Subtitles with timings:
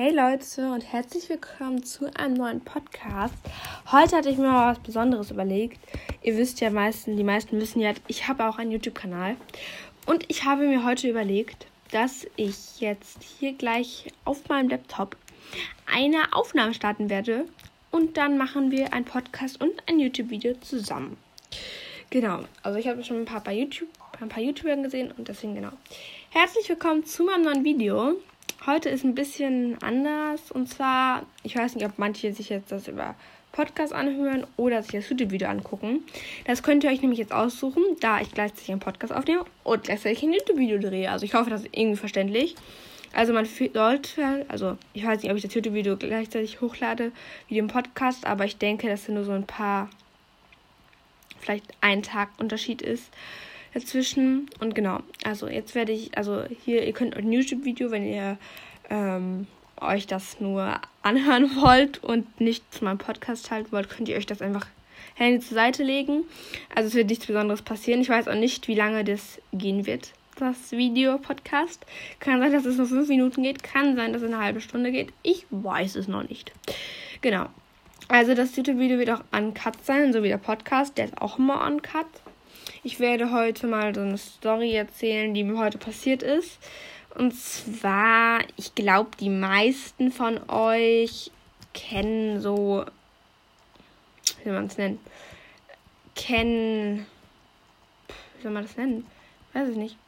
[0.00, 3.34] Hey Leute und herzlich willkommen zu einem neuen Podcast.
[3.90, 5.80] Heute hatte ich mir mal was Besonderes überlegt.
[6.22, 9.34] Ihr wisst ja meistens, die meisten wissen ja, ich habe auch einen YouTube-Kanal.
[10.06, 15.16] Und ich habe mir heute überlegt, dass ich jetzt hier gleich auf meinem Laptop
[15.92, 17.46] eine Aufnahme starten werde.
[17.90, 21.16] Und dann machen wir einen Podcast und ein YouTube-Video zusammen.
[22.10, 23.88] Genau, also ich habe schon ein paar bei YouTube,
[24.20, 25.72] ein paar YouTubern gesehen und deswegen genau.
[26.30, 28.14] Herzlich willkommen zu meinem neuen Video.
[28.66, 30.50] Heute ist ein bisschen anders.
[30.50, 33.14] Und zwar, ich weiß nicht, ob manche sich jetzt das über
[33.52, 36.04] Podcast anhören oder sich das YouTube-Video angucken.
[36.44, 40.22] Das könnt ihr euch nämlich jetzt aussuchen, da ich gleichzeitig einen Podcast aufnehme und gleichzeitig
[40.22, 41.10] ein YouTube-Video drehe.
[41.10, 42.56] Also ich hoffe, das ist irgendwie verständlich.
[43.12, 47.12] Also man sollte, also ich weiß nicht, ob ich das YouTube-Video gleichzeitig hochlade
[47.48, 49.88] wie den Podcast, aber ich denke, dass es nur so ein paar,
[51.40, 53.10] vielleicht ein Tag Unterschied ist
[53.74, 54.48] dazwischen.
[54.60, 58.38] Und genau, also jetzt werde ich, also hier, ihr könnt ein YouTube-Video, wenn ihr
[58.90, 59.46] ähm,
[59.80, 64.26] euch das nur anhören wollt und nicht zu meinem Podcast halten wollt, könnt ihr euch
[64.26, 64.66] das einfach
[65.14, 66.24] Handy zur Seite legen.
[66.74, 68.00] Also es wird nichts Besonderes passieren.
[68.00, 71.84] Ich weiß auch nicht, wie lange das gehen wird, das Video-Podcast.
[72.20, 74.92] Kann sein, dass es nur fünf Minuten geht, kann sein, dass es eine halbe Stunde
[74.92, 75.12] geht.
[75.22, 76.52] Ich weiß es noch nicht.
[77.20, 77.46] Genau.
[78.08, 80.96] Also das YouTube-Video wird auch uncut sein, so wie der Podcast.
[80.96, 82.06] Der ist auch immer uncut.
[82.88, 86.58] Ich werde heute mal so eine Story erzählen, die mir heute passiert ist.
[87.14, 91.30] Und zwar, ich glaube, die meisten von euch
[91.74, 92.86] kennen so,
[94.42, 95.00] wie man es nennen?
[96.14, 97.04] Kennen,
[98.38, 99.06] wie soll man das nennen?
[99.52, 99.98] Weiß ich nicht.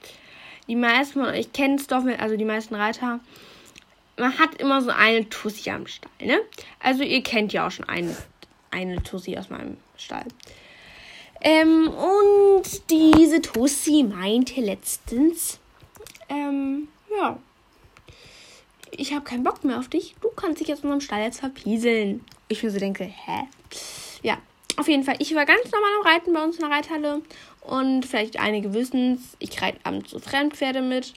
[0.67, 3.20] Die meisten von euch kennen es doch, also die meisten Reiter.
[4.17, 6.41] Man hat immer so eine Tussi am Stall, ne?
[6.83, 8.17] Also ihr kennt ja auch schon eine,
[8.70, 10.25] eine Tussi aus meinem Stall.
[11.42, 15.58] Ähm, und diese Tussi meinte letztens,
[16.28, 17.38] ähm, ja,
[18.91, 20.14] ich habe keinen Bock mehr auf dich.
[20.20, 22.24] Du kannst dich aus unserem Stall jetzt verpieseln.
[22.48, 23.44] Ich mir so denke, hä?
[24.22, 24.38] Ja,
[24.77, 25.16] auf jeden Fall.
[25.19, 27.22] Ich war ganz normal am Reiten bei uns in der Reithalle.
[27.62, 31.15] Und vielleicht einige wissen es, ich reite abends so Fremdpferde mit.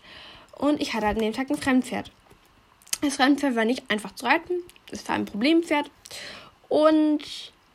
[0.57, 2.11] Und ich hatte halt an dem Tag ein Fremdpferd.
[3.01, 4.53] Das Fremdpferd war nicht einfach zu reiten.
[4.89, 5.89] Das war ein Problempferd.
[6.69, 7.21] Und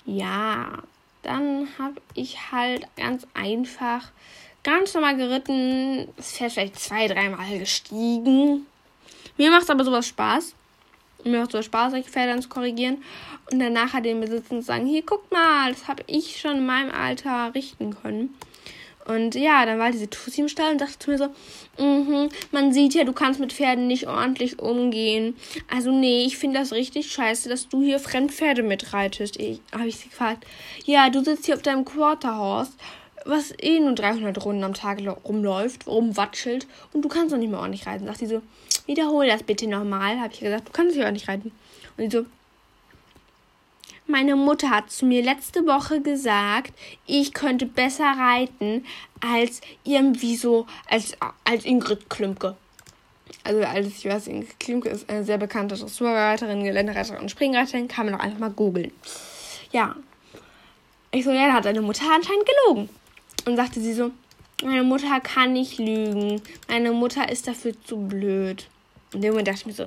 [0.07, 0.83] ja,
[1.29, 4.11] dann habe ich halt ganz einfach
[4.65, 6.09] ganz normal geritten.
[6.17, 8.67] Das Pferd vielleicht zwei, dreimal gestiegen.
[9.37, 10.55] Mir macht aber sowas Spaß.
[11.25, 13.03] Mir macht sowas Spaß, solche Pferde zu korrigieren.
[13.53, 16.67] Und danach hat den Besitzern zu sagen, hier, guck mal, das habe ich schon in
[16.67, 18.35] meinem Alter richten können.
[19.09, 21.29] Und ja, dann war diese Tussi im Stall und dachte zu mir so,
[21.83, 25.35] mhm, man sieht ja, du kannst mit Pferden nicht ordentlich umgehen.
[25.75, 29.41] Also nee, ich finde das richtig scheiße, dass du hier Fremdpferde mitreitest.
[29.41, 30.47] Ich, habe ich sie gefragt.
[30.85, 32.73] Ja, du sitzt hier auf deinem Quarterhorse,
[33.25, 37.61] was eh nur 300 Runden am Tag rumläuft, rumwatschelt und du kannst doch nicht mehr
[37.61, 38.05] ordentlich reiten.
[38.05, 38.43] Sagt sie so,
[38.85, 40.21] wiederhol das bitte nochmal.
[40.21, 41.51] Habe ich gesagt, du kannst hier ordentlich reiten.
[41.97, 42.27] Und sie so,
[44.09, 46.73] meine Mutter hat zu mir letzte Woche gesagt,
[47.07, 48.85] ich könnte besser reiten
[49.21, 52.57] als irgendwie so, als, als Ingrid Klümke.
[53.45, 58.07] Also, als ich weiß, Ingrid Klümke ist eine sehr bekannte Dressurreiterin, Geländereiterin und Springreiterin, kann
[58.07, 58.93] man doch einfach mal googeln.
[59.73, 59.95] Ja.
[61.11, 62.89] Ich so, ja, da hat deine Mutter anscheinend gelogen.
[63.47, 64.11] Und sagte sie so,
[64.63, 66.43] meine Mutter kann nicht lügen.
[66.69, 68.69] Meine Mutter ist dafür zu blöd.
[69.15, 69.87] Und dem Moment dachte ich mir so,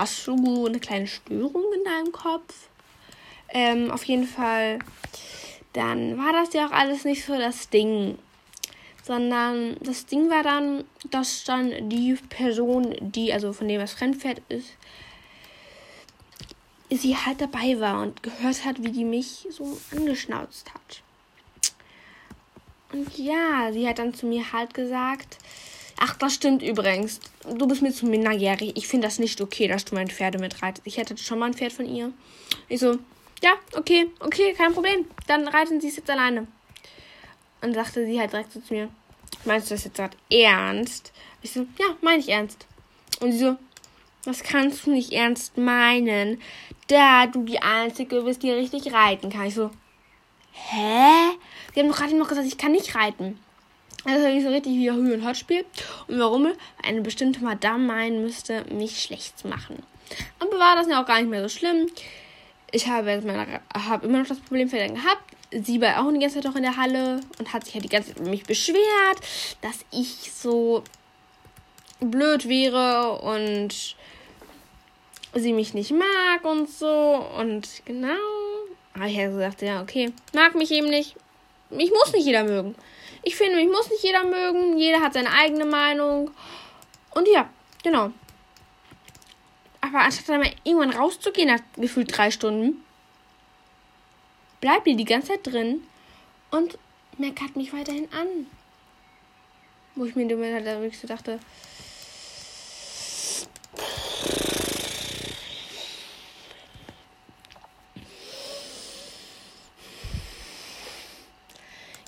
[0.00, 2.68] hast du eine kleine Störung in deinem Kopf?
[3.50, 4.78] Ähm, auf jeden Fall,
[5.74, 8.18] dann war das ja auch alles nicht so das Ding.
[9.02, 14.40] Sondern das Ding war dann, dass dann die Person, die, also von dem das Fremdpferd
[14.48, 14.76] ist,
[16.90, 21.02] sie halt dabei war und gehört hat, wie die mich so angeschnauzt hat.
[22.92, 25.38] Und ja, sie hat dann zu mir halt gesagt,
[26.02, 27.20] Ach, das stimmt übrigens.
[27.44, 28.72] Du bist mir zu minderjährig.
[28.74, 30.86] Ich finde das nicht okay, dass du mein Pferde mitreitest.
[30.86, 32.10] Ich hätte schon mal ein Pferd von ihr.
[32.68, 32.98] Ich so,
[33.42, 35.04] ja, okay, okay, kein Problem.
[35.26, 36.46] Dann reiten sie es jetzt alleine.
[37.60, 38.88] Und sagte sie halt direkt so zu mir,
[39.44, 41.12] meinst du das jetzt gerade ernst?
[41.42, 42.66] Ich so, ja, meine ich ernst.
[43.20, 43.56] Und sie so,
[44.24, 46.40] das kannst du nicht ernst meinen,
[46.88, 49.46] da du die Einzige bist, die richtig reiten kann.
[49.46, 49.70] Ich so,
[50.52, 51.36] hä?
[51.74, 53.38] Sie haben doch gerade noch gesagt, ich kann nicht reiten.
[54.04, 55.64] Also ich so richtig wie Hü- und Hotspiel.
[56.08, 56.52] Und warum?
[56.82, 59.82] Eine bestimmte Madame meinen müsste, mich schlecht zu machen.
[60.38, 61.88] Aber war das ja auch gar nicht mehr so schlimm.
[62.72, 65.22] Ich habe, jetzt meine, habe immer noch das Problem für den gehabt.
[65.52, 67.88] Sie war auch die ganze Zeit noch in der Halle und hat sich halt die
[67.88, 69.18] ganze Zeit über mich beschwert,
[69.60, 70.84] dass ich so
[71.98, 73.96] blöd wäre und
[75.34, 77.26] sie mich nicht mag und so.
[77.38, 78.08] Und genau.
[78.94, 81.16] Aber ich habe gesagt, ja, okay, mag mich eben nicht.
[81.70, 82.74] Mich muss nicht jeder mögen.
[83.22, 84.76] Ich finde, mich muss nicht jeder mögen.
[84.78, 86.30] Jeder hat seine eigene Meinung.
[87.12, 87.48] Und ja,
[87.82, 88.10] genau.
[89.80, 92.84] Aber anstatt dann mal irgendwann rauszugehen nach gefühlt drei Stunden,
[94.60, 95.82] bleibt die die ganze Zeit drin
[96.50, 96.78] und
[97.18, 98.46] meckert mich weiterhin an.
[99.94, 101.40] Wo ich mir in dem Moment halt wirklich so dachte,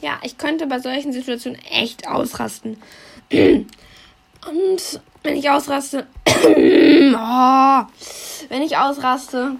[0.03, 2.77] ja, ich könnte bei solchen Situationen echt ausrasten.
[3.31, 7.83] Und wenn ich ausraste, oh,
[8.49, 9.57] wenn ich ausraste,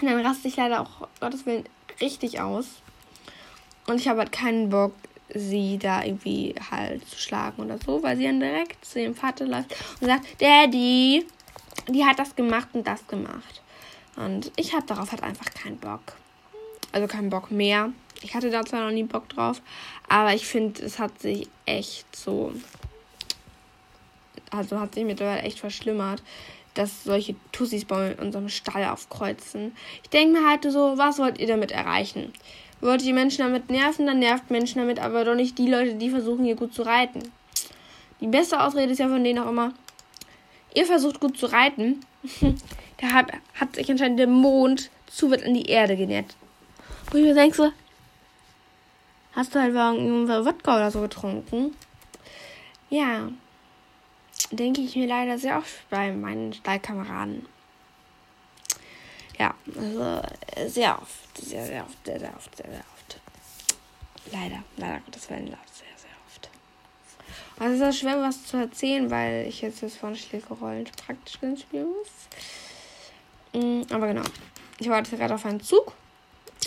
[0.00, 1.64] dann raste ich leider auch, Gottes Willen,
[2.00, 2.66] richtig aus.
[3.86, 4.94] Und ich habe halt keinen Bock,
[5.32, 9.44] sie da irgendwie halt zu schlagen oder so, weil sie dann direkt zu ihrem Vater
[9.44, 11.26] läuft und sagt, Daddy,
[11.88, 13.62] die hat das gemacht und das gemacht.
[14.16, 16.00] Und ich habe darauf halt einfach keinen Bock.
[16.92, 17.92] Also keinen Bock mehr.
[18.22, 19.60] Ich hatte da zwar noch nie Bock drauf,
[20.08, 22.52] aber ich finde, es hat sich echt so.
[24.50, 26.22] Also hat sich mittlerweile echt verschlimmert,
[26.74, 29.74] dass solche Tussis bei unserem Stall aufkreuzen.
[30.02, 32.32] Ich denke mir halt so, was wollt ihr damit erreichen?
[32.80, 36.10] Wollt ihr Menschen damit nerven, dann nervt Menschen damit, aber doch nicht die Leute, die
[36.10, 37.32] versuchen, hier gut zu reiten.
[38.20, 39.72] Die beste Ausrede ist ja von denen auch immer,
[40.74, 42.00] ihr versucht gut zu reiten,
[43.00, 46.36] da hat, hat sich anscheinend der Mond zu weit an die Erde genährt.
[47.10, 47.72] Wo ich mir denke so,
[49.36, 51.76] hast du halt Wodka oder so getrunken?
[52.90, 53.28] Ja,
[54.50, 57.46] denke ich mir leider sehr oft bei meinen Stallkameraden.
[59.38, 60.22] Ja, also
[60.66, 63.20] sehr oft, sehr, sehr oft, sehr, sehr oft, sehr, sehr oft.
[64.32, 66.50] Leider, leider Gottes Willen, sehr, sehr oft.
[67.58, 71.40] Also es ist auch schwer, was zu erzählen, weil ich jetzt das von Schlägerollen praktisch
[71.40, 72.08] ganz spielen muss.
[73.90, 74.24] Aber genau.
[74.78, 75.92] Ich warte gerade auf einen Zug.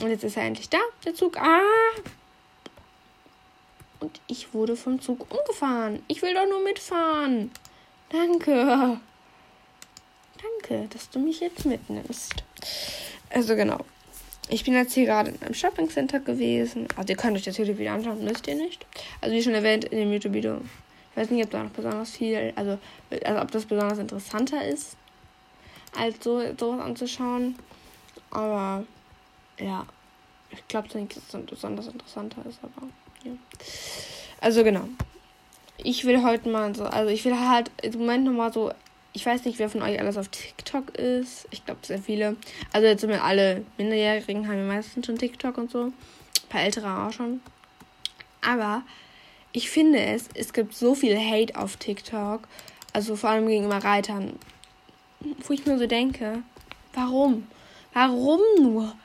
[0.02, 1.38] Und jetzt ist er endlich da, der Zug.
[1.38, 1.62] Ah!
[4.00, 6.02] Und ich wurde vom Zug umgefahren.
[6.08, 7.52] Ich will doch nur mitfahren.
[8.10, 9.00] Danke.
[10.42, 12.44] Danke, dass du mich jetzt mitnimmst.
[13.30, 13.80] Also genau.
[14.52, 16.88] Ich bin jetzt hier gerade in einem Shopping Center gewesen.
[16.96, 18.86] Also ihr könnt euch das Video wieder anschauen, müsst ihr nicht.
[19.22, 20.62] Also wie schon erwähnt in dem YouTube-Video.
[21.12, 22.80] Ich weiß nicht, ob da noch besonders viel, also,
[23.24, 24.96] also ob das besonders interessanter ist,
[25.96, 27.56] als so sowas anzuschauen.
[28.32, 28.86] Aber
[29.60, 29.86] ja,
[30.52, 32.88] ich glaube nicht, dass es besonders interessanter ist, aber
[33.24, 33.32] ja.
[34.42, 34.88] Also genau.
[35.78, 38.72] Ich will heute mal so, also ich will halt im Moment nochmal so
[39.14, 41.48] ich weiß nicht, wer von euch alles auf TikTok ist.
[41.52, 42.36] Ich glaube, sehr viele.
[42.72, 45.86] Also jetzt sind wir alle Minderjährigen, haben wir meistens schon TikTok und so.
[45.86, 45.94] Ein
[46.50, 47.42] paar ältere auch schon.
[48.42, 48.84] Aber
[49.52, 52.48] ich finde es, es gibt so viel Hate auf TikTok.
[52.94, 54.38] Also vor allem gegenüber Reitern.
[55.20, 56.44] Wo ich mir so denke,
[56.94, 57.48] warum?
[57.94, 58.96] Warum nur?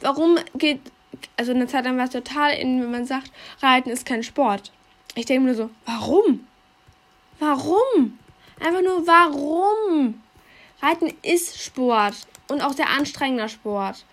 [0.00, 0.80] Warum geht,
[1.36, 3.30] also eine Zeit lang war es total in, wenn man sagt,
[3.60, 4.72] Reiten ist kein Sport.
[5.14, 6.46] Ich denke mir so, warum?
[7.38, 8.18] Warum?
[8.60, 10.22] Einfach nur warum?
[10.82, 12.14] Reiten ist Sport
[12.48, 14.04] und auch sehr anstrengender Sport.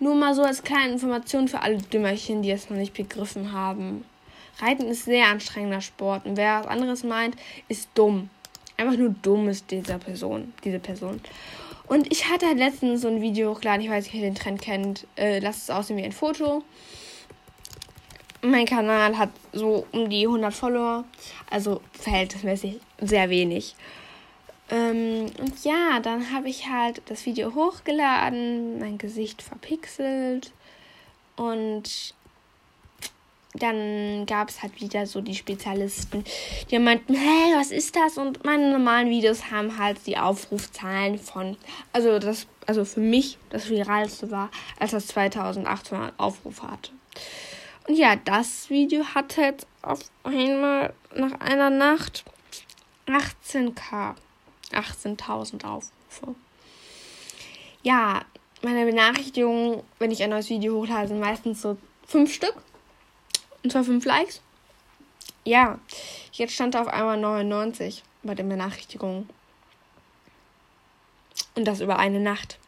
[0.00, 4.04] Nur mal so als kleine Information für alle Dümmerchen, die es noch nicht begriffen haben.
[4.60, 7.36] Reiten ist sehr anstrengender Sport und wer was anderes meint,
[7.68, 8.30] ist dumm.
[8.76, 11.20] Einfach nur dumm ist dieser Person, diese Person.
[11.88, 14.34] Und ich hatte halt letztens so ein Video hochgeladen, ich weiß nicht, ob ihr den
[14.34, 15.06] Trend kennt.
[15.16, 16.62] Äh, lasst es aussehen wie ein Foto
[18.42, 21.04] mein Kanal hat so um die 100 Follower,
[21.50, 23.74] also verhältnismäßig sehr wenig.
[24.70, 30.52] Ähm, und ja, dann habe ich halt das Video hochgeladen, mein Gesicht verpixelt
[31.36, 32.14] und
[33.54, 36.24] dann gab es halt wieder so die Spezialisten,
[36.70, 38.18] die meinten, hey, was ist das?
[38.18, 41.56] Und meine normalen Videos haben halt die Aufrufzahlen von,
[41.92, 46.90] also das, also für mich das viralste war, als das 2800 Aufrufe hatte.
[47.88, 52.24] Und ja, das Video hat jetzt auf einmal nach einer Nacht
[53.06, 54.14] 18k,
[54.72, 56.34] 18.000 Aufrufe.
[57.82, 58.22] Ja,
[58.62, 62.54] meine Benachrichtigungen, wenn ich ein neues Video hochlade, sind meistens so fünf Stück.
[63.62, 64.40] Und zwar fünf Likes.
[65.44, 65.78] Ja,
[66.32, 69.28] jetzt stand da auf einmal 99 bei den Benachrichtigungen.
[71.54, 72.58] Und das über eine Nacht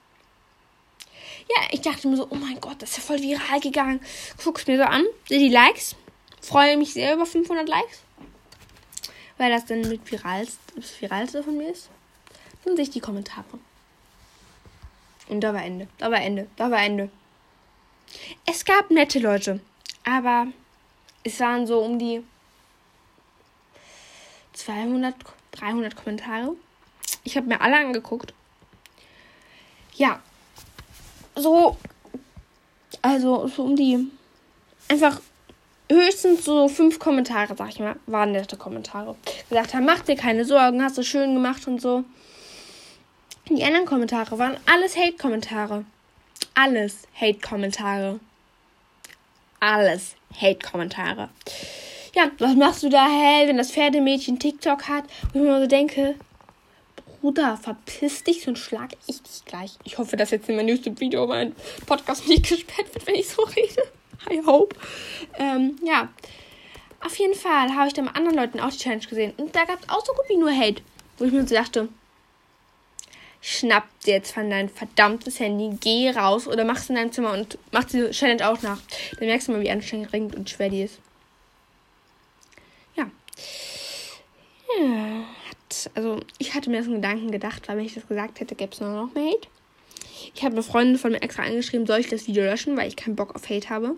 [1.51, 4.01] ja, ich dachte mir so, oh mein Gott, das ist ja voll viral gegangen.
[4.43, 5.97] Guck's mir so an, sehe die Likes,
[6.41, 8.03] freue mich sehr über 500 Likes,
[9.37, 11.91] weil das dann mit viralst, das viralste von mir ist.
[12.65, 13.45] Dann sehe ich die Kommentare.
[15.29, 17.11] Und da war Ende, da war Ende, da war Ende.
[18.47, 19.61] Es gab nette Leute,
[20.05, 20.49] aber
[21.25, 22.23] es waren so um die
[24.53, 25.15] 200,
[25.53, 26.55] 300 Kommentare.
[27.25, 28.35] Ich habe mir alle angeguckt.
[29.95, 30.21] Ja,
[31.35, 31.77] so,
[33.03, 34.11] also so um die,
[34.89, 35.21] einfach
[35.91, 39.17] höchstens so fünf Kommentare, sag ich mal, waren nette Kommentare.
[39.49, 42.05] Gesagt haben, mach dir keine Sorgen, hast du schön gemacht und so.
[43.49, 45.85] Die anderen Kommentare waren alles Hate-Kommentare.
[46.55, 48.21] Alles Hate-Kommentare.
[49.61, 51.29] Alles Hate-Kommentare.
[52.15, 55.05] Ja, was machst du da, hell, wenn das Pferdemädchen TikTok hat?
[55.33, 56.17] Und ich mir so denke,
[57.21, 59.73] Bruder, verpiss dich, sonst schlag ich dich gleich.
[59.85, 61.55] Ich hoffe, dass jetzt in meinem YouTube-Video mein
[61.87, 63.83] Podcast nicht gesperrt wird, wenn ich so rede.
[64.31, 64.75] I hope.
[65.39, 66.09] Ähm, ja.
[67.05, 69.33] Auf jeden Fall habe ich da mit anderen Leuten auch die Challenge gesehen.
[69.37, 70.83] Und da gab es auch so gut wie nur Hate.
[71.19, 71.89] Wo ich mir so dachte,
[73.41, 77.59] schnapp dir jetzt von dein verdammtes Handy, geh raus oder mach's in deinem Zimmer und
[77.73, 78.81] mach diese Challenge auch nach.
[79.19, 80.99] Dann merkst du mal, wie anstrengend und schwer die ist.
[82.97, 83.07] Ja.
[84.79, 85.25] Ja.
[85.95, 88.73] Also, ich hatte mir das einen Gedanken gedacht, weil wenn ich das gesagt hätte, gäbe
[88.73, 89.49] es nur noch mehr Hate.
[90.35, 92.97] Ich habe eine Freundin von mir extra angeschrieben, soll ich das Video löschen, weil ich
[92.97, 93.95] keinen Bock auf Hate habe.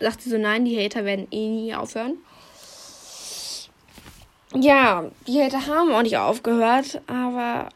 [0.00, 2.18] Sagt sie so, nein, die Hater werden eh nie aufhören.
[4.54, 7.68] Ja, die Hater haben auch nicht aufgehört, aber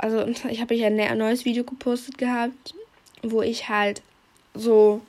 [0.00, 2.74] also ich habe ja ein neues Video gepostet gehabt,
[3.22, 4.02] wo ich halt
[4.54, 5.00] so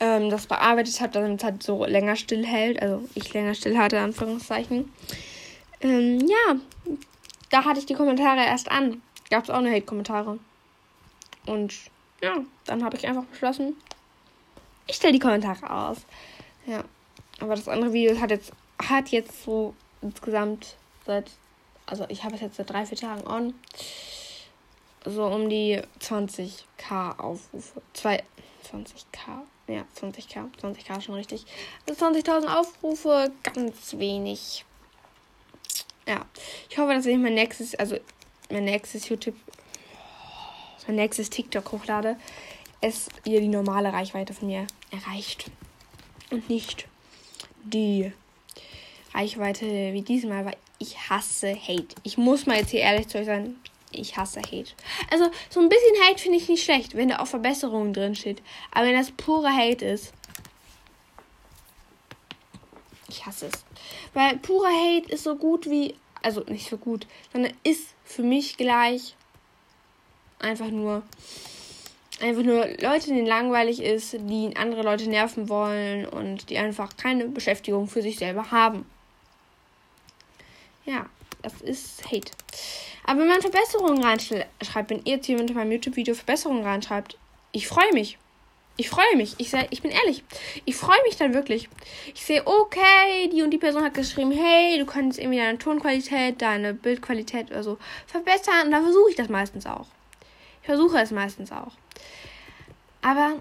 [0.00, 2.80] ähm, das bearbeitet habe, damit es halt so länger still hält.
[2.82, 4.90] Also ich länger still hatte, Anführungszeichen.
[5.80, 6.56] Ähm, ja,
[7.50, 9.02] da hatte ich die Kommentare erst an.
[9.30, 10.38] Gab es auch eine Hate-Kommentare.
[11.46, 11.74] Und
[12.22, 13.76] ja, dann habe ich einfach beschlossen,
[14.86, 15.98] ich stelle die Kommentare aus.
[16.66, 16.84] Ja,
[17.40, 20.76] aber das andere Video hat jetzt, hat jetzt so insgesamt
[21.06, 21.30] seit
[21.86, 23.54] also ich habe es jetzt seit drei, vier Tagen on,
[25.04, 27.82] so um die 20k Aufrufe.
[27.92, 28.22] Zwei,
[28.70, 31.44] 20k, ja, 20k, 20k schon richtig.
[31.88, 34.64] Also 20.000 Aufrufe, ganz wenig.
[36.06, 36.24] Ja,
[36.68, 37.96] ich hoffe, dass ich mein nächstes, also
[38.50, 39.36] mein nächstes YouTube,
[40.86, 42.16] mein nächstes TikTok hochlade,
[42.80, 45.50] es ihr die normale Reichweite von mir erreicht.
[46.30, 46.86] Und nicht
[47.62, 48.12] die
[49.14, 51.94] Reichweite wie diesmal, weil ich hasse Hate.
[52.02, 53.56] Ich muss mal jetzt hier ehrlich zu euch sein.
[53.92, 54.72] Ich hasse Hate.
[55.10, 58.42] Also, so ein bisschen Hate finde ich nicht schlecht, wenn da auch Verbesserungen drin steht.
[58.72, 60.12] Aber wenn das pure Hate ist.
[63.08, 63.64] Ich hasse es.
[64.12, 65.94] Weil purer Hate ist so gut wie.
[66.22, 69.14] Also nicht so gut, sondern ist für mich gleich
[70.38, 71.02] einfach nur.
[72.20, 77.26] Einfach nur Leute, denen langweilig ist, die andere Leute nerven wollen und die einfach keine
[77.26, 78.86] Beschäftigung für sich selber haben.
[80.84, 81.06] Ja,
[81.42, 82.32] das ist Hate.
[83.04, 87.18] Aber wenn man Verbesserungen reinschreibt, wenn ihr jetzt hier unter meinem YouTube-Video Verbesserungen reinschreibt,
[87.52, 88.18] ich freue mich.
[88.76, 89.34] Ich freue mich.
[89.38, 90.24] Ich, sag, ich bin ehrlich.
[90.64, 91.68] Ich freue mich dann wirklich.
[92.12, 96.42] Ich sehe, okay, die und die Person hat geschrieben, hey, du kannst irgendwie deine Tonqualität,
[96.42, 98.66] deine Bildqualität oder so verbessern.
[98.66, 99.86] Und dann versuche ich das meistens auch.
[100.60, 101.72] Ich versuche es meistens auch.
[103.00, 103.34] Aber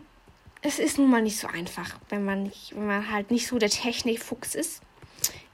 [0.61, 3.57] es ist nun mal nicht so einfach, wenn man, nicht, wenn man halt nicht so
[3.57, 4.81] der Technikfuchs ist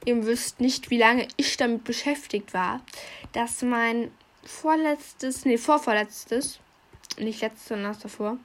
[0.04, 2.80] ihr wisst nicht, wie lange ich damit beschäftigt war,
[3.32, 4.10] dass mein
[4.44, 6.60] vorletztes, nee, vorvorletztes,
[7.18, 8.38] nicht letztes, sondern das davor,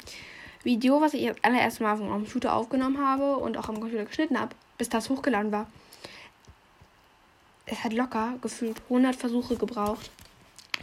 [0.64, 4.06] Video, was ich das allererste Mal auf dem Computer aufgenommen habe und auch am Computer
[4.06, 5.70] geschnitten habe, bis das hochgeladen war.
[7.68, 10.12] Es hat locker gefühlt 100 Versuche gebraucht.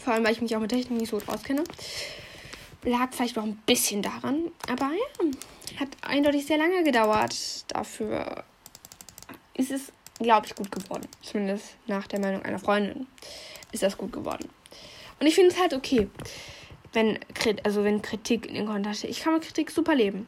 [0.02, 1.62] Vor allem, weil ich mich auch mit Technik nicht so gut auskenne.
[2.84, 4.50] Lag vielleicht noch ein bisschen daran.
[4.68, 7.34] Aber ja, hat eindeutig sehr lange gedauert.
[7.68, 8.44] Dafür
[9.54, 11.08] ist es glaube ich, gut geworden.
[11.22, 13.06] Zumindest nach der Meinung einer Freundin
[13.72, 14.48] ist das gut geworden.
[15.20, 16.08] Und ich finde es halt okay,
[16.92, 17.18] wenn,
[17.64, 19.10] also wenn Kritik in den Kommentaren steht.
[19.10, 20.26] Ich kann mit Kritik super leben.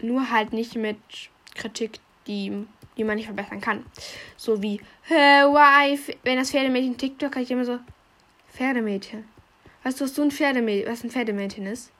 [0.00, 0.98] Nur halt nicht mit
[1.54, 3.84] Kritik, die, die man nicht verbessern kann.
[4.36, 5.98] So wie, hey, why?
[6.22, 7.78] Wenn das Pferdemädchen TikTok kann ich immer so,
[8.52, 9.24] Pferdemädchen.
[9.82, 11.90] Weißt du, was so ein Pferdemädchen, was ein Pferdemädchen ist?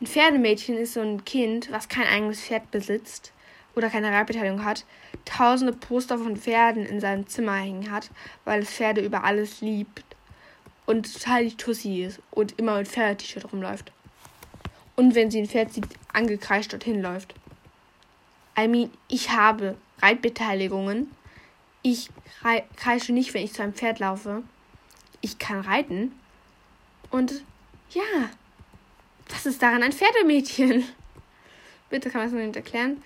[0.00, 3.32] Ein Pferdemädchen ist so ein Kind, was kein eigenes Pferd besitzt
[3.78, 4.84] oder keine Reitbeteiligung hat,
[5.24, 8.10] tausende Poster von Pferden in seinem Zimmer hängen hat,
[8.44, 10.04] weil es Pferde über alles liebt
[10.84, 13.92] und total die Tussi ist und immer mit Pferd-T-Shirt rumläuft.
[14.96, 17.34] Und wenn sie ein Pferd sieht, angekreischt dorthin läuft.
[18.58, 21.12] I mean, ich habe Reitbeteiligungen.
[21.82, 22.10] Ich
[22.74, 24.42] kreische nicht, wenn ich zu einem Pferd laufe.
[25.20, 26.12] Ich kann reiten.
[27.12, 27.44] Und
[27.90, 28.02] ja,
[29.28, 30.84] was ist daran ein Pferdemädchen?
[31.90, 33.00] Bitte kann man es mir nicht erklären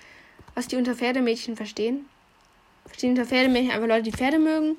[0.54, 2.06] was die unter Pferdemädchen verstehen.
[2.86, 4.76] Verstehen unter Pferdemädchen einfach Leute, die Pferde mögen.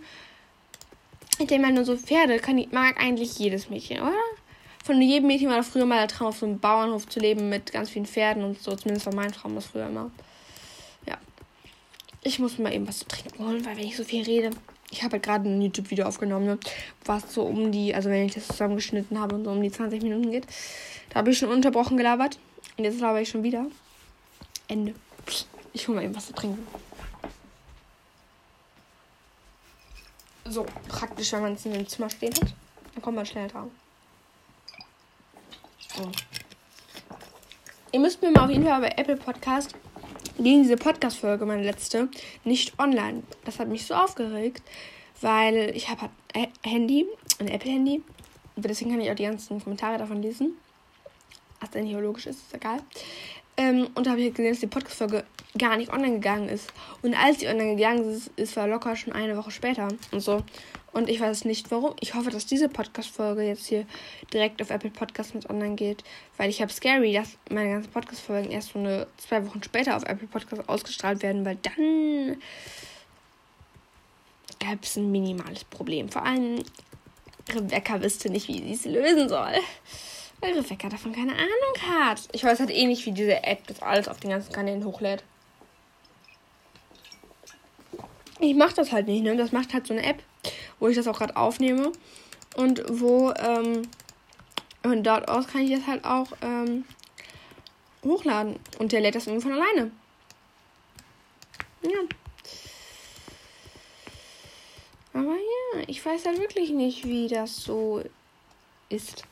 [1.40, 4.14] Ich denke mal nur so, Pferde kann, mag eigentlich jedes Mädchen, oder?
[4.84, 7.72] Von jedem Mädchen war früher mal der Traum, auf so einem Bauernhof zu leben mit
[7.72, 8.76] ganz vielen Pferden und so.
[8.76, 10.12] Zumindest war mein Traum das früher immer.
[11.08, 11.18] Ja.
[12.22, 14.52] Ich muss mir mal eben was zu trinken holen, weil wenn ich so viel rede.
[14.92, 16.60] Ich habe halt gerade ein YouTube-Video aufgenommen, ne,
[17.06, 20.04] was so um die, also wenn ich das zusammengeschnitten habe und so um die 20
[20.04, 20.46] Minuten geht.
[21.10, 22.38] Da habe ich schon unterbrochen gelabert.
[22.78, 23.66] Und jetzt laber ich schon wieder.
[24.68, 24.94] Ende.
[25.74, 26.66] Ich hole mal eben was zu trinken.
[30.46, 32.54] So praktisch, wenn man es in dem Zimmer stehen hat.
[32.94, 33.72] Dann kommt man schnell dran.
[36.00, 36.10] Oh.
[37.92, 39.76] Ihr müsst mir mal auf jeden Fall bei Apple Podcast
[40.38, 42.10] ging diese Podcast-Folge, meine letzte,
[42.44, 43.24] nicht online.
[43.46, 44.64] Das hat mich so aufgeregt,
[45.22, 47.06] weil ich habe halt Handy,
[47.40, 48.04] ein Apple-Handy.
[48.56, 50.58] Deswegen kann ich auch die ganzen Kommentare davon lesen.
[51.60, 52.80] Was hier logisch ist, ist egal.
[53.58, 55.24] Ähm, und da habe ich gesehen, dass die Podcast-Folge
[55.58, 56.72] gar nicht online gegangen ist.
[57.02, 60.44] Und als sie online gegangen ist, ist war locker schon eine Woche später und so.
[60.92, 61.96] Und ich weiß nicht warum.
[62.00, 63.86] Ich hoffe, dass diese Podcast-Folge jetzt hier
[64.32, 66.04] direkt auf Apple Podcast mit online geht.
[66.38, 70.04] Weil ich habe scary, dass meine ganzen Podcast-Folgen erst so eine zwei Wochen später auf
[70.04, 72.38] Apple Podcast ausgestrahlt werden, weil dann
[74.60, 76.10] gab es ein minimales Problem.
[76.10, 76.64] Vor allem
[77.52, 79.54] Rebecca wüsste nicht, wie sie es lösen soll.
[80.44, 82.28] Weil Rebecca davon keine Ahnung hat.
[82.34, 85.24] Ich weiß halt eh nicht, wie diese App das alles auf den ganzen Kanälen hochlädt.
[88.40, 89.38] Ich mache das halt nicht, ne?
[89.38, 90.22] Das macht halt so eine App
[90.84, 91.94] wo ich das auch gerade aufnehme.
[92.58, 93.84] Und wo, ähm,
[94.84, 96.84] und dort aus kann ich das halt auch ähm,
[98.04, 98.60] hochladen.
[98.80, 99.92] Und der lädt das irgendwie von alleine.
[101.84, 102.00] Ja.
[105.14, 108.04] Aber ja, ich weiß halt wirklich nicht, wie das so
[108.90, 109.24] ist.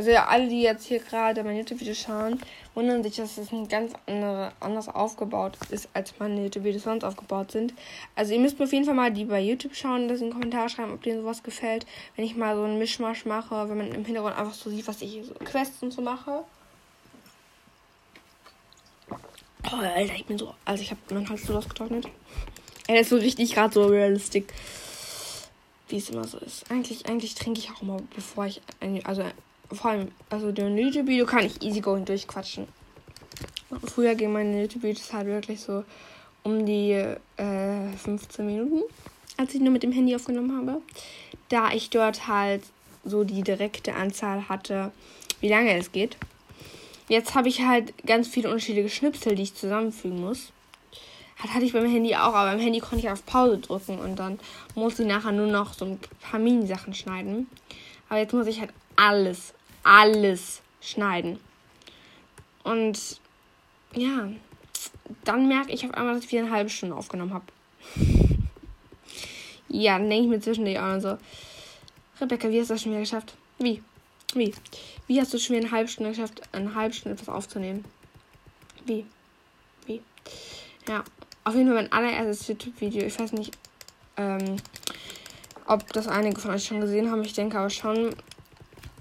[0.00, 2.40] Also ja, alle, die jetzt hier gerade mein YouTube-Video schauen,
[2.74, 7.52] wundern sich, dass es ein ganz andere, anders aufgebaut ist, als meine YouTube-Videos sonst aufgebaut
[7.52, 7.74] sind.
[8.16, 10.32] Also ihr müsst mir auf jeden Fall mal die bei YouTube schauen, das in den
[10.32, 11.84] Kommentar schreiben, ob denen sowas gefällt.
[12.16, 15.02] Wenn ich mal so einen Mischmasch mache, wenn man im Hintergrund einfach so sieht, was
[15.02, 16.44] ich so Quests und so mache.
[19.70, 20.54] Oh, Alter, ich bin so.
[20.64, 22.08] Also ich habe meinen Hals so ausgetrocknet.
[22.88, 24.44] Er ist so richtig gerade so realistisch.
[25.88, 26.70] Wie es immer so ist.
[26.70, 28.62] Eigentlich, eigentlich trinke ich auch immer, bevor ich.
[29.04, 29.24] Also
[29.72, 32.66] vor allem, also den YouTube-Video kann ich easy going durchquatschen.
[33.86, 35.84] Früher ging meine YouTube-Videos halt wirklich so
[36.42, 38.82] um die äh, 15 Minuten,
[39.36, 40.82] als ich nur mit dem Handy aufgenommen habe.
[41.48, 42.62] Da ich dort halt
[43.04, 44.92] so die direkte Anzahl hatte,
[45.40, 46.16] wie lange es geht.
[47.08, 50.52] Jetzt habe ich halt ganz viele unterschiedliche Schnipsel, die ich zusammenfügen muss.
[51.42, 54.16] Das hatte ich beim Handy auch, aber beim Handy konnte ich auf Pause drücken und
[54.16, 54.38] dann
[54.74, 57.48] musste ich nachher nur noch so ein paar Mini-Sachen schneiden.
[58.08, 61.38] Aber jetzt muss ich halt alles, alles schneiden.
[62.62, 63.20] Und
[63.94, 64.28] ja,
[65.24, 67.46] dann merke ich auf einmal, dass ich wieder eine halbe Stunde aufgenommen habe.
[69.68, 71.18] ja, dann denke ich mir zwischendurch auch noch so,
[72.20, 73.34] Rebecca, wie hast du das schon wieder geschafft?
[73.58, 73.82] Wie?
[74.34, 74.54] Wie?
[75.06, 77.84] Wie hast du schon wieder eine halbe Stunde geschafft, eine halbe Stunde etwas aufzunehmen?
[78.84, 79.04] Wie?
[79.86, 80.00] Wie?
[80.88, 81.02] Ja,
[81.44, 83.02] auf jeden Fall mein allererstes YouTube-Video.
[83.02, 83.56] Ich weiß nicht,
[84.16, 84.56] ähm,
[85.66, 87.22] ob das einige von euch schon gesehen haben.
[87.22, 88.14] Ich denke aber schon.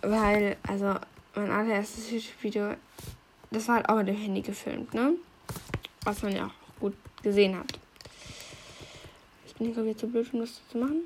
[0.02, 0.96] Weil, also,
[1.36, 2.76] mein allererstes YouTube-Video,
[3.52, 5.14] das war halt auch mit dem Handy gefilmt, ne?
[6.04, 7.68] Was man ja auch gut gesehen hat.
[9.46, 11.02] Ich bin wieder zu blöd, um das zu machen.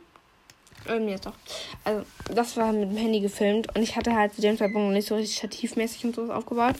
[0.88, 1.34] Ähm, jetzt doch.
[1.84, 4.93] Also, das war mit dem Handy gefilmt und ich hatte halt zu dem Zeitpunkt noch
[4.93, 6.75] nicht so richtig stativmäßig und sowas aufgebaut.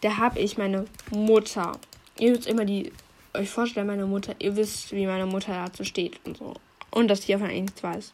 [0.00, 1.78] Da habe ich meine Mutter.
[2.18, 2.92] Ihr müsst immer die
[3.34, 6.54] euch vorstellen, meine Mutter, ihr wisst, wie meine Mutter dazu steht und so.
[6.90, 8.12] Und dass sie davon eigentlich nichts weiß.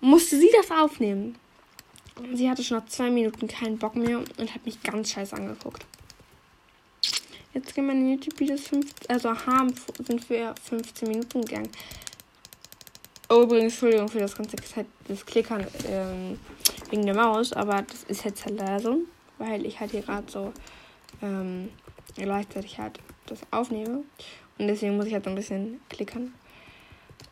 [0.00, 1.36] Musste sie das aufnehmen?
[2.34, 5.84] Sie hatte schon nach zwei Minuten keinen Bock mehr und hat mich ganz scheiße angeguckt.
[7.54, 8.70] Jetzt gehen meine YouTube-Videos
[9.08, 11.70] also haben, sind für 15 Minuten gegangen.
[13.30, 14.56] Oh, übrigens, Entschuldigung für das ganze
[15.06, 16.38] das Klickern ähm,
[16.90, 18.98] wegen der Maus, aber das ist jetzt halt leider so,
[19.38, 20.52] weil ich halt hier gerade so
[21.20, 21.68] ähm,
[22.14, 24.04] gleichzeitig halt das aufnehme.
[24.58, 26.32] Und deswegen muss ich halt so ein bisschen klickern.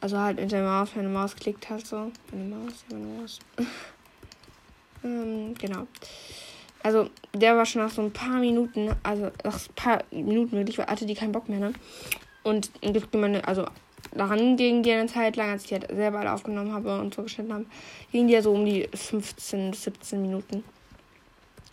[0.01, 2.13] Also halt mit der Maus, wenn eine Maus klickt halt so.
[2.31, 3.39] Meine Maus, meine Maus.
[5.05, 5.87] Ähm, genau.
[6.83, 10.79] Also, der war schon nach so ein paar Minuten, also nach ein paar Minuten wirklich,
[10.79, 11.73] hatte die keinen Bock mehr, ne?
[12.43, 13.67] Und gibt meine, also
[14.13, 17.13] daran ging die eine Zeit lang, als ich die halt selber alle aufgenommen habe und
[17.13, 17.67] so geschnitten habe,
[18.13, 20.63] ging die ja so um die 15, 17 Minuten.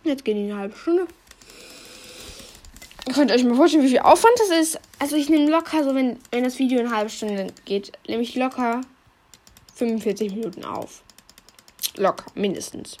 [0.02, 1.06] Jetzt gehen die eine halbe Stunde.
[3.06, 4.80] Ihr könnt euch mal vorstellen, wie viel Aufwand das ist.
[4.98, 8.34] Also ich nehme locker, so wenn, wenn das Video eine halbe Stunde geht, nehme ich
[8.34, 8.80] locker
[9.74, 11.02] 45 Minuten auf.
[11.96, 12.96] Locker, mindestens.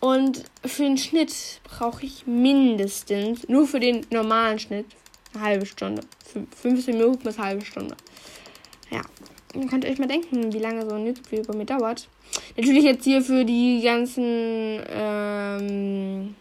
[0.00, 4.86] Und für den Schnitt brauche ich mindestens, nur für den normalen Schnitt,
[5.34, 6.02] eine halbe Stunde.
[6.62, 7.96] 15 Minuten bis eine halbe Stunde.
[8.90, 9.02] Ja.
[9.52, 12.08] Dann könnt ihr euch mal denken, wie lange so ein YouTube-Video bei mir dauert.
[12.56, 16.34] Natürlich jetzt hier für die ganzen ähm,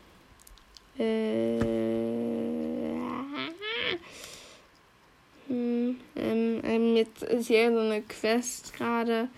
[0.97, 1.60] äh,
[5.47, 9.29] hm, ähm, ähm, jetzt ist hier so eine Quest gerade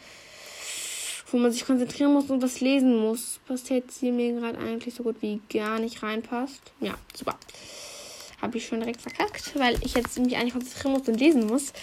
[1.31, 4.93] wo man sich konzentrieren muss und was lesen muss, was jetzt hier mir gerade eigentlich
[4.95, 6.61] so gut wie gar nicht reinpasst.
[6.79, 7.35] Ja, super.
[8.41, 11.73] Habe ich schon direkt verkackt, weil ich jetzt mich eigentlich konzentrieren muss und lesen muss.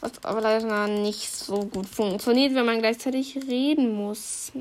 [0.00, 4.52] Was aber leider nicht so gut funktioniert, wenn man gleichzeitig reden muss.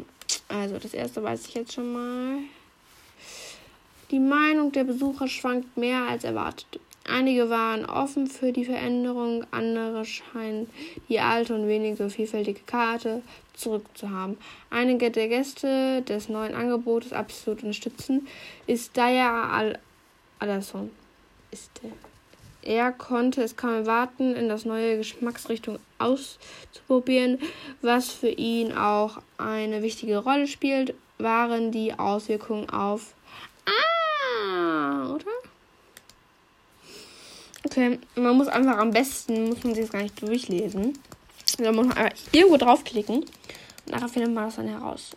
[0.47, 2.39] Also, das erste weiß ich jetzt schon mal.
[4.09, 6.79] Die Meinung der Besucher schwankt mehr als erwartet.
[7.07, 10.69] Einige waren offen für die Veränderung, andere scheinen
[11.07, 13.21] die alte und wenig so vielfältige Karte
[13.53, 14.37] zurückzuhaben.
[14.69, 18.27] Einige der Gäste des neuen Angebotes absolut unterstützen,
[18.67, 19.79] ist Daya Al
[20.39, 20.91] Alasson.
[21.51, 21.91] Ist der.
[22.61, 27.39] Er konnte es kaum erwarten, in das neue Geschmacksrichtung auszuprobieren.
[27.81, 33.13] Was für ihn auch eine wichtige Rolle spielt, waren die Auswirkungen auf.
[33.65, 35.31] Ah, oder?
[37.77, 40.97] Okay, man muss einfach am besten, muss man sich das gar nicht durchlesen.
[41.59, 43.27] Da muss man einfach irgendwo draufklicken und
[43.85, 45.15] nachher findet man das dann heraus.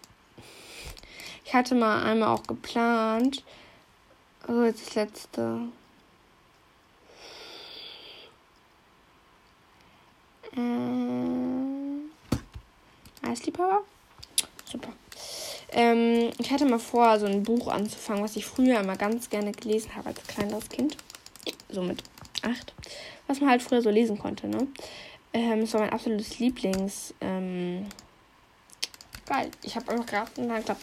[1.43, 3.45] Ich hatte mal einmal auch geplant,
[4.47, 5.61] also jetzt das letzte.
[10.55, 12.11] Ähm,
[13.23, 13.85] Eisliebhaber?
[14.71, 14.93] Super.
[15.73, 19.53] Ähm, ich hatte mal vor, so ein Buch anzufangen, was ich früher immer ganz gerne
[19.53, 20.99] gelesen habe als kleineres Kind.
[21.71, 22.03] So mit
[22.43, 22.75] acht.
[23.27, 24.67] Was man halt früher so lesen konnte, ne?
[25.33, 27.15] Ähm, das war mein absolutes Lieblings.
[27.21, 27.87] Ähm,
[29.27, 29.51] geil.
[29.63, 30.83] Ich habe einfach gerade klappt.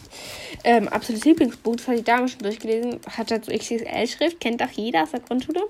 [0.64, 3.00] Ähm, absolutes Lieblingsbuch, das hatte ich damals schon durchgelesen.
[3.06, 5.62] Hat halt so XXL-Schrift, kennt auch jeder aus der Grundschule.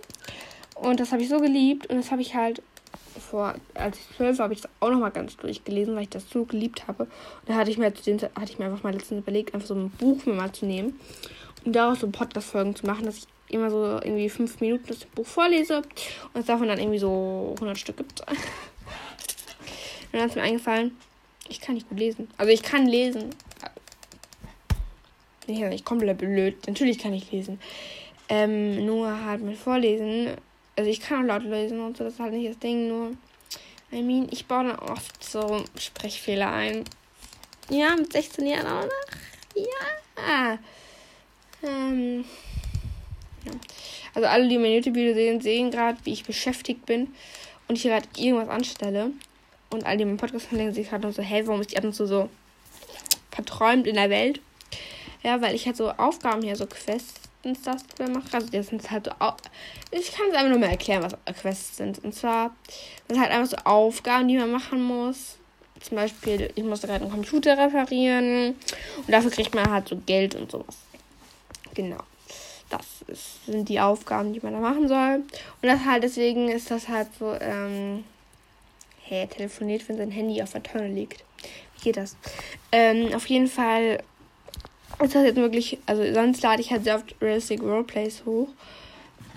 [0.77, 2.63] Und das habe ich so geliebt und das habe ich halt
[3.19, 6.31] vor, als ich zwölf war, habe ich das auch nochmal ganz durchgelesen, weil ich das
[6.31, 7.05] so geliebt habe.
[7.05, 9.67] Und da hatte ich mir, zu den, hatte ich mir einfach mal letztens überlegt, einfach
[9.67, 10.99] so ein Buch mir mal zu nehmen
[11.65, 15.27] und daraus so Podcast-Folgen zu machen, dass ich immer so irgendwie fünf Minuten das Buch
[15.27, 18.23] vorlese und es davon dann irgendwie so 100 Stück gibt.
[20.13, 20.97] dann ist mir eingefallen,
[21.49, 22.29] ich kann nicht gut lesen.
[22.37, 23.31] Also ich kann lesen.
[25.47, 26.67] Ich bin nicht komplett blöd.
[26.67, 27.59] Natürlich kann ich lesen.
[28.29, 30.37] Ähm, nur halt mit Vorlesen
[30.79, 33.11] also ich kann auch laut lesen und so, das ist halt nicht das Ding, nur.
[33.91, 36.85] I mean, ich baue dann oft so Sprechfehler ein.
[37.69, 39.67] Ja, mit 16 Jahren auch noch.
[40.27, 40.59] Ja.
[41.65, 42.25] Ähm.
[44.19, 47.15] Also alle, die mein YouTube-Video sehen, sehen gerade, wie ich beschäftigt bin
[47.69, 49.13] und ich gerade irgendwas anstelle.
[49.71, 51.85] Und alle, die meinen Podcast hören, sich gerade noch so, hey, warum ist die ab
[51.85, 52.29] und zu so
[53.31, 54.41] verträumt in der Welt?
[55.23, 58.29] Ja, weil ich halt so Aufgaben hier, so Quests das wir machen.
[58.33, 59.13] Also das sind halt so.
[59.93, 62.03] Ich kann es einfach nur mal erklären, was Quests sind.
[62.03, 62.51] Und zwar
[63.07, 65.37] sind halt einfach so Aufgaben, die man machen muss.
[65.81, 68.57] Zum Beispiel, ich musste gerade einen Computer reparieren.
[68.97, 70.77] Und dafür kriegt man halt so Geld und sowas.
[71.73, 71.99] Genau.
[72.71, 75.23] Das ist, sind die Aufgaben, die man da machen soll.
[75.63, 78.05] Und das halt, deswegen ist das halt so, ähm,
[79.03, 81.25] hey, er telefoniert, wenn sein Handy auf der Tonne liegt.
[81.75, 82.17] Wie geht das?
[82.73, 84.03] Ähm, auf jeden Fall
[85.03, 88.49] ist das jetzt wirklich, also sonst lade ich halt sehr oft Realistic Roleplays hoch.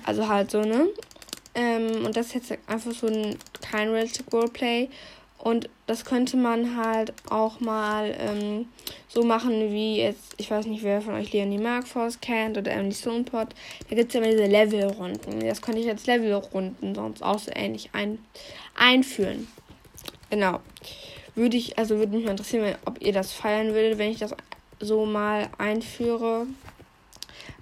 [0.03, 0.87] Also halt so, ne?
[1.53, 4.89] Ähm, und das ist jetzt einfach so ein kein Realistic Roleplay.
[5.41, 8.67] Und das könnte man halt auch mal ähm,
[9.07, 12.93] so machen, wie jetzt, ich weiß nicht, wer von euch Leonie Markforce kennt oder Emily
[12.93, 13.47] Stonepot.
[13.89, 15.39] Da gibt es ja immer diese Levelrunden.
[15.39, 18.19] Das könnte ich als Levelrunden sonst auch so ähnlich ein,
[18.77, 19.47] einführen.
[20.29, 20.59] Genau.
[21.33, 24.35] Würde ich, also würde mich mal interessieren, ob ihr das feiern würdet, wenn ich das
[24.79, 26.45] so mal einführe.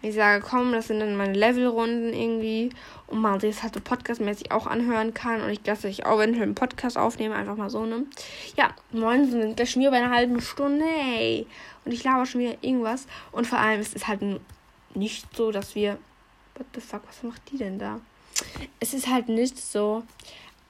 [0.02, 2.72] Ich sage, komm, das sind dann meine Levelrunden irgendwie
[3.10, 5.42] und man sich das halt so podcastmäßig auch anhören kann.
[5.42, 8.06] Und ich dass ich auch eventuell einen Podcast aufnehme, einfach mal so, ne?
[8.56, 11.48] Ja, moin, sind gleich schon wieder bei einer halben Stunde, ey.
[11.86, 13.08] Und ich laber schon wieder irgendwas.
[13.32, 14.22] Und vor allem ist es halt
[14.94, 15.98] nicht so, dass wir.
[16.56, 18.02] What the fuck, was macht die denn da?
[18.80, 20.04] Es ist halt nicht so,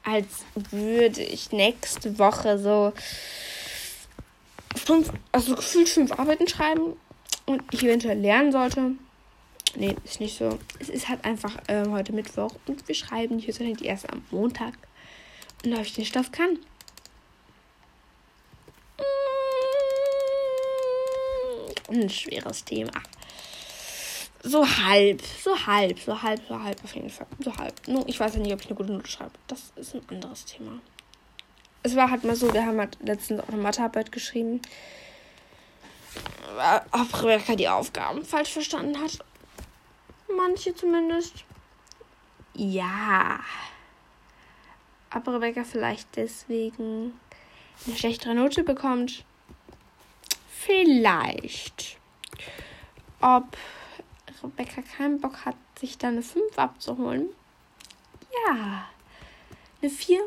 [0.04, 2.94] als würde ich nächste Woche so
[4.76, 6.94] fünf, also gefühlt fünf Arbeiten schreiben
[7.46, 8.92] und ich eventuell lernen sollte.
[9.76, 10.60] Nee, ist nicht so.
[10.80, 14.24] Es ist halt einfach äh, heute Mittwoch und wir schreiben die Höchstwahrscheinlich die erst am
[14.32, 14.74] Montag.
[15.64, 16.60] Und ob ich den Stoff kann.
[21.90, 22.92] Ein schweres Thema.
[24.42, 27.28] So halb, so halb, so halb, so halb auf jeden Fall.
[27.40, 27.88] So halb.
[27.88, 29.34] Nur ich weiß ja nicht, ob ich eine gute Note schreibe.
[29.48, 30.80] Das ist ein anderes Thema
[31.84, 34.62] es war halt mal so, wir haben halt letztens auch eine Mathearbeit geschrieben.
[36.92, 39.20] Ob Rebecca die Aufgaben falsch verstanden hat.
[40.36, 41.44] Manche zumindest.
[42.54, 43.40] Ja.
[45.10, 47.20] Aber Rebecca vielleicht deswegen
[47.86, 49.26] eine schlechtere Note bekommt.
[50.50, 51.98] Vielleicht.
[53.22, 53.58] Ob
[54.44, 57.30] Rebecca keinen Bock hat, sich da eine 5 abzuholen.
[58.48, 58.88] Ja.
[59.82, 60.20] Eine 4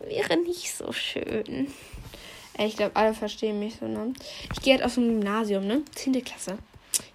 [0.00, 1.72] wäre nicht so schön.
[2.58, 4.12] Ich glaube, alle verstehen mich so, ne?
[4.52, 5.82] Ich gehe halt aus dem Gymnasium, ne?
[5.94, 6.58] Zehnte Klasse.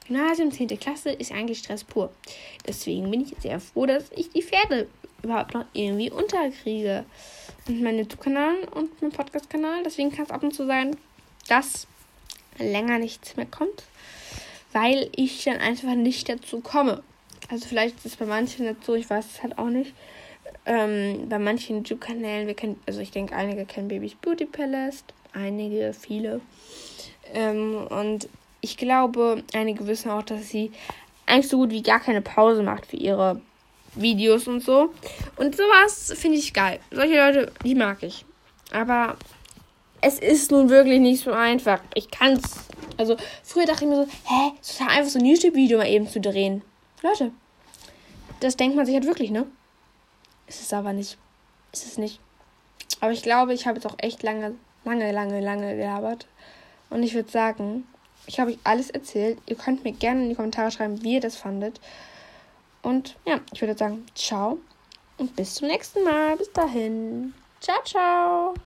[0.08, 0.68] Gymnasium, 10.
[0.80, 2.12] Klasse ist eigentlich Stress pur.
[2.66, 4.88] Deswegen bin ich sehr froh, dass ich die Pferde
[5.22, 7.06] überhaupt noch irgendwie unterkriege.
[7.68, 9.84] Und mein YouTube-Kanal und mein Podcast-Kanal.
[9.84, 10.96] Deswegen kann es ab und zu sein,
[11.50, 11.88] dass
[12.58, 13.84] länger nichts mehr kommt,
[14.72, 17.04] weil ich dann einfach nicht dazu komme.
[17.50, 19.94] Also vielleicht ist es bei manchen so, ich weiß es halt auch nicht.
[20.66, 25.04] Ähm, bei manchen YouTube-Kanälen, wir kennen, also ich denke, einige kennen Babys Beauty Palace,
[25.38, 26.42] einige, viele.
[27.34, 28.28] Ähm, und
[28.62, 30.72] ich glaube, einige wissen auch, dass sie
[31.26, 33.42] eigentlich so gut wie gar keine Pause macht für ihre
[33.96, 34.94] Videos und so.
[35.36, 36.80] Und sowas finde ich geil.
[36.92, 38.26] Solche Leute, die mag ich.
[38.72, 39.18] Aber
[40.02, 41.82] es ist nun wirklich nicht so einfach.
[41.94, 42.68] Ich kann es.
[42.98, 46.08] Also, früher dachte ich mir so, hä, es ist einfach so ein YouTube-Video mal eben
[46.08, 46.64] zu drehen.
[47.04, 47.32] Leute,
[48.40, 49.46] das denkt man sich halt wirklich, ne?
[50.48, 51.18] Ist es aber nicht.
[51.74, 52.20] Ist es nicht.
[53.02, 54.56] Aber ich glaube, ich habe jetzt auch echt lange,
[54.88, 56.28] lange, lange, lange gelabert.
[56.90, 57.88] Und ich würde sagen,
[58.26, 59.40] ich habe euch alles erzählt.
[59.46, 61.80] Ihr könnt mir gerne in die Kommentare schreiben, wie ihr das fandet.
[62.82, 64.60] Und ja, ich würde sagen, ciao
[65.18, 66.38] und bis zum nächsten Mal.
[66.38, 67.34] Bis dahin.
[67.60, 68.54] Ciao, ciao.